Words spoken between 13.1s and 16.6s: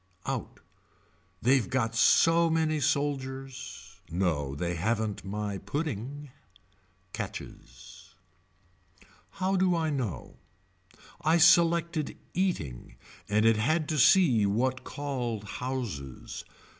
and it had to see what called houses.